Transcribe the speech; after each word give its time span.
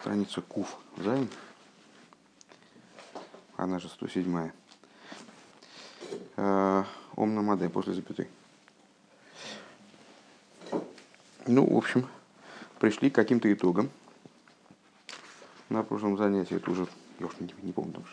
страница 0.00 0.40
КУФ, 0.40 0.78
Зайн, 0.96 1.28
она 3.56 3.78
же 3.78 3.88
107 3.88 4.50
Ом 6.36 7.34
Намаде 7.34 7.68
после 7.68 7.92
запятой. 7.92 8.28
Ну, 11.46 11.66
в 11.66 11.76
общем, 11.76 12.08
пришли 12.78 13.10
к 13.10 13.14
каким-то 13.14 13.52
итогам. 13.52 13.90
На 15.68 15.82
прошлом 15.82 16.16
занятии 16.16 16.56
это 16.56 16.70
уже, 16.70 16.86
я 17.18 17.26
уж 17.26 17.38
не, 17.38 17.54
не 17.62 17.72
помню, 17.72 17.92
там 17.92 18.04